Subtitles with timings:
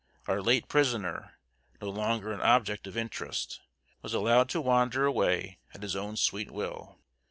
[0.25, 1.35] Our late prisoner,
[1.79, 3.61] no longer an object of interest,
[4.01, 6.97] was allowed to wander away at his own sweet will.